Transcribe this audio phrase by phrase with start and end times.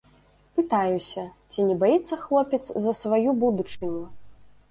[0.59, 4.03] Пытаюся, ці не баіцца хлопец за сваю будучыню.